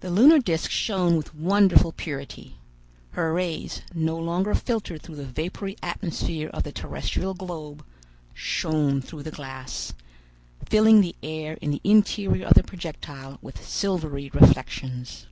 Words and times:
The 0.00 0.08
lunar 0.08 0.38
disc 0.38 0.70
shone 0.70 1.18
with 1.18 1.34
wonderful 1.34 1.92
purity. 1.92 2.56
Her 3.10 3.34
rays, 3.34 3.82
no 3.92 4.16
longer 4.16 4.54
filtered 4.54 5.02
through 5.02 5.16
the 5.16 5.26
vapory 5.26 5.76
atmosphere 5.82 6.48
of 6.54 6.62
the 6.62 6.72
terrestrial 6.72 7.34
globe, 7.34 7.84
shone 8.32 9.02
through 9.02 9.24
the 9.24 9.30
glass, 9.30 9.92
filling 10.64 11.02
the 11.02 11.14
air 11.22 11.58
in 11.60 11.72
the 11.72 11.82
interior 11.84 12.46
of 12.46 12.54
the 12.54 12.62
projectile 12.62 13.36
with 13.42 13.62
silvery 13.62 14.30
reflections. 14.32 15.26